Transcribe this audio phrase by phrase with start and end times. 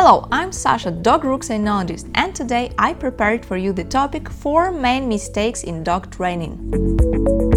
[0.00, 4.70] Hello, I'm Sasha, dog rook cynologist, and today I prepared for you the topic 4
[4.70, 7.47] main mistakes in dog training.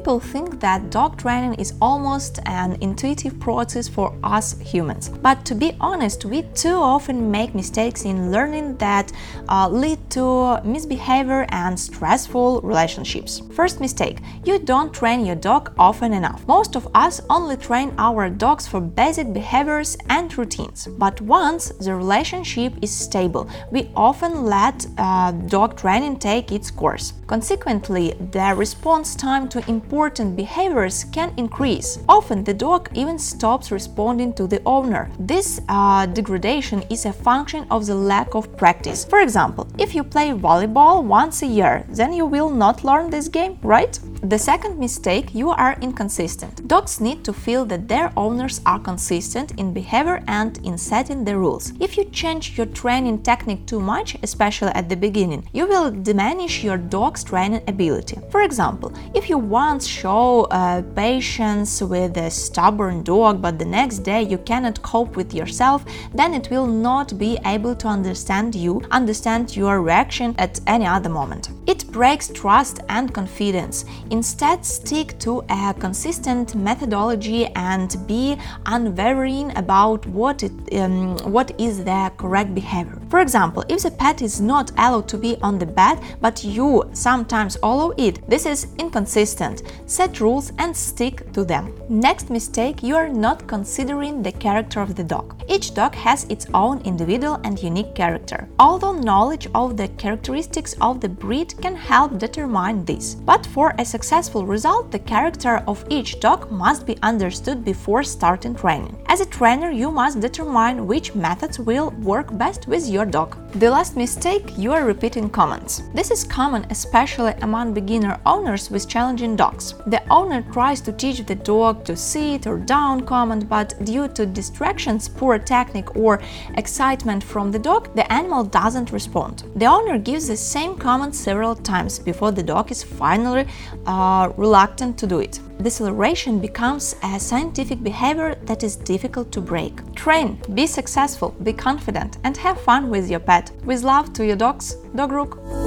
[0.00, 5.10] People think that dog training is almost an intuitive process for us humans.
[5.10, 9.12] But to be honest, we too often make mistakes in learning that
[9.50, 13.42] uh, lead to misbehavior and stressful relationships.
[13.52, 16.48] First mistake you don't train your dog often enough.
[16.48, 20.86] Most of us only train our dogs for basic behaviors and routines.
[20.86, 27.12] But once the relationship is stable, we often let uh, dog training take its course.
[27.26, 29.60] Consequently, the response time to
[29.90, 31.98] important behaviors can increase.
[32.08, 35.10] Often the dog even stops responding to the owner.
[35.18, 39.04] This uh, degradation is a function of the lack of practice.
[39.04, 43.26] For example, if you play volleyball once a year, then you will not learn this
[43.26, 43.98] game, right?
[44.22, 46.68] The second mistake, you are inconsistent.
[46.68, 51.36] Dogs need to feel that their owners are consistent in behavior and in setting the
[51.36, 51.72] rules.
[51.80, 56.62] If you change your training technique too much, especially at the beginning, you will diminish
[56.62, 58.18] your dog's training ability.
[58.30, 59.38] For example, if you
[59.86, 65.34] show uh, patience with a stubborn dog, but the next day you cannot cope with
[65.34, 70.86] yourself, then it will not be able to understand you, understand your reaction at any
[70.86, 71.59] other moment.
[71.70, 73.84] It breaks trust and confidence.
[74.10, 81.84] Instead, stick to a consistent methodology and be unwavering about what, it, um, what is
[81.84, 83.00] the correct behavior.
[83.08, 86.90] For example, if the pet is not allowed to be on the bed, but you
[86.92, 89.62] sometimes allow it, this is inconsistent.
[89.86, 91.72] Set rules and stick to them.
[91.88, 95.40] Next mistake, you are not considering the character of the dog.
[95.48, 98.48] Each dog has its own individual and unique character.
[98.58, 103.84] Although knowledge of the characteristics of the breed can help determine this, but for a
[103.84, 108.96] successful result, the character of each dog must be understood before starting training.
[109.06, 113.36] As a trainer, you must determine which methods will work best with your dog.
[113.56, 115.82] The last mistake you are repeating commands.
[115.92, 119.74] This is common especially among beginner owners with challenging dogs.
[119.86, 124.24] The owner tries to teach the dog to sit or down command, but due to
[124.24, 126.20] distractions, poor technique, or
[126.54, 129.42] excitement from the dog, the animal doesn't respond.
[129.56, 133.46] The owner gives the same command several times before the dog is finally
[133.84, 135.40] uh, reluctant to do it.
[135.60, 139.74] Deceleration becomes a scientific behavior that is difficult to break.
[139.94, 143.39] Train, be successful, be confident, and have fun with your pet.
[143.64, 145.59] With love to your dogs, Dog Rook.